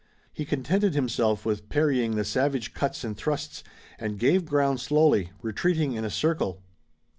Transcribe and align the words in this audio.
He 0.33 0.45
contented 0.45 0.95
himself 0.95 1.45
with 1.45 1.69
parrying 1.69 2.15
the 2.15 2.25
savage 2.25 2.73
cuts 2.73 3.03
and 3.03 3.15
thrusts, 3.15 3.63
and 3.99 4.17
gave 4.17 4.45
ground 4.45 4.79
slowly, 4.79 5.29
retreating 5.43 5.93
in 5.93 6.03
a 6.03 6.09
circle. 6.09 6.63